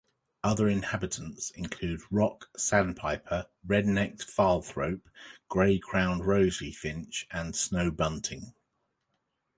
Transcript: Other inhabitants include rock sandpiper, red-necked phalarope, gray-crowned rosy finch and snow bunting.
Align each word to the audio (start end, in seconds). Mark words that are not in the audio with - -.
Other 0.43 0.67
inhabitants 0.67 1.51
include 1.51 2.01
rock 2.09 2.49
sandpiper, 2.57 3.45
red-necked 3.63 4.25
phalarope, 4.27 5.03
gray-crowned 5.47 6.25
rosy 6.25 6.71
finch 6.71 7.27
and 7.29 7.55
snow 7.55 7.91
bunting. 7.91 8.55